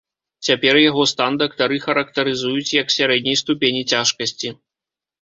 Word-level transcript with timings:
Цяпер 0.45 0.79
яго 0.89 1.03
стан 1.11 1.37
дактары 1.43 1.77
характарызуюць 1.85 2.75
як 2.81 2.87
сярэдняй 2.97 3.41
ступені 3.45 3.89
цяжкасці. 3.95 4.49